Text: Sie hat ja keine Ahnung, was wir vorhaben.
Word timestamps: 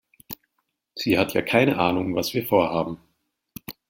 Sie 0.95 1.19
hat 1.19 1.35
ja 1.35 1.43
keine 1.43 1.77
Ahnung, 1.77 2.15
was 2.15 2.33
wir 2.33 2.43
vorhaben. 2.43 2.97